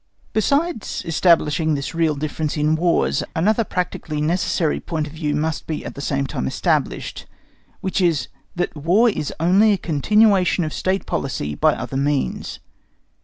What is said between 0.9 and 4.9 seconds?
establishing this real difference in Wars, another practically necessary